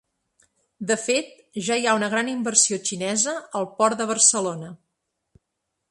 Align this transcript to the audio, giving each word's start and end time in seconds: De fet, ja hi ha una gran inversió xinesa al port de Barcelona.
De 0.91 0.95
fet, 1.01 1.27
ja 1.67 1.77
hi 1.81 1.85
ha 1.85 1.93
una 1.99 2.09
gran 2.15 2.33
inversió 2.33 2.81
xinesa 2.89 3.37
al 3.61 3.71
port 3.83 4.01
de 4.01 4.09
Barcelona. 4.15 4.73